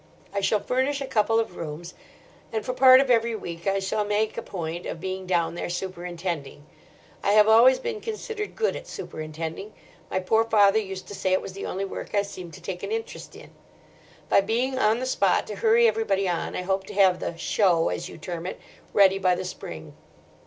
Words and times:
I 0.33 0.41
shall 0.41 0.59
furnish 0.61 0.99
a 0.99 1.05
couple 1.05 1.39
of 1.39 1.55
rooms; 1.55 1.93
and 2.51 2.65
for 2.65 2.73
part 2.73 3.01
of 3.01 3.11
every 3.11 3.35
week 3.35 3.67
I 3.67 3.77
shall 3.77 4.03
make 4.03 4.35
a 4.35 4.41
point 4.41 4.87
of 4.87 4.99
being 4.99 5.27
down 5.27 5.53
there, 5.53 5.69
superintending. 5.69 6.65
I 7.21 7.33
have 7.33 7.47
always 7.47 7.77
been 7.77 8.01
considered 8.01 8.55
good 8.55 8.75
at 8.75 8.87
superintending. 8.87 9.73
My 10.09 10.19
poor 10.19 10.43
father 10.43 10.79
used 10.79 11.07
to 11.09 11.13
say 11.13 11.33
it 11.33 11.41
was 11.43 11.53
the 11.53 11.67
only 11.67 11.85
work 11.85 12.15
I 12.15 12.23
seemed 12.23 12.55
to 12.55 12.61
take 12.61 12.81
an 12.81 12.91
interest 12.91 13.35
in. 13.35 13.51
By 14.27 14.41
being 14.41 14.79
on 14.79 14.97
the 14.99 15.05
spot 15.05 15.45
to 15.45 15.57
hurry 15.57 15.87
everybody 15.87 16.27
on 16.27 16.55
I 16.55 16.63
hope 16.63 16.85
to 16.87 16.95
have 16.95 17.19
the 17.19 17.37
'show,' 17.37 17.89
as 17.89 18.09
you 18.09 18.17
term 18.17 18.47
it, 18.47 18.59
ready 18.93 19.19
by 19.19 19.35
the 19.35 19.45
spring." 19.45 19.93